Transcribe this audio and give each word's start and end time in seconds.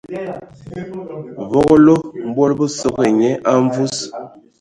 Vogolo 1.51 1.95
mbol 2.29 2.51
bə 2.57 2.65
sogo 2.77 2.99
ai 3.05 3.13
nye 3.19 3.31
a 3.49 3.51
mvus. 3.63 3.95